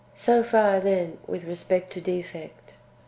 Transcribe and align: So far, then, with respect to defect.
So 0.15 0.41
far, 0.41 0.79
then, 0.79 1.19
with 1.27 1.43
respect 1.43 1.91
to 1.91 2.01
defect. 2.01 2.73